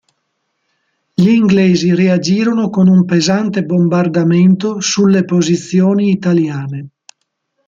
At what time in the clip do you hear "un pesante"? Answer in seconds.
2.87-3.63